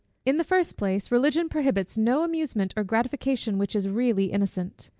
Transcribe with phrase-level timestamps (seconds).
[0.25, 4.89] In the first place, Religion prohibits no amusement or gratification which is really innocent.